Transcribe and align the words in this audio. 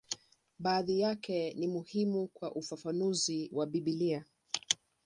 Baadhi 0.59 0.99
yake 0.99 1.53
ni 1.53 1.67
muhimu 1.67 2.27
kwa 2.27 2.55
ufafanuzi 2.55 3.49
wa 3.53 3.65
Biblia. 3.65 4.25